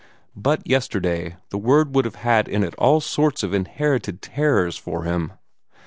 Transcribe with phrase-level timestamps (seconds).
[0.35, 5.03] But yesterday the word would have had in it all sorts of inherited terrors for
[5.03, 5.33] him.